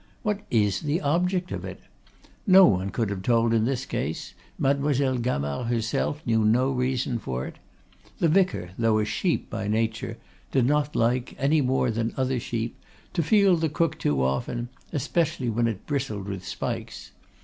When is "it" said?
1.63-1.79, 7.45-7.57, 15.67-15.85